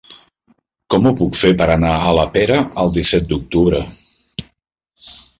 Com 0.93 1.03
ho 1.09 1.09
puc 1.17 1.35
fer 1.41 1.49
per 1.59 1.67
anar 1.73 1.91
a 2.05 2.13
la 2.19 2.23
Pera 2.37 2.57
el 2.85 2.89
disset 2.95 3.27
d'octubre? 3.33 3.83